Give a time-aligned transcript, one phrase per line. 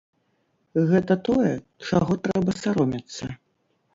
[0.91, 1.51] Гэта тое,
[1.89, 3.29] чаго трэба саромецца.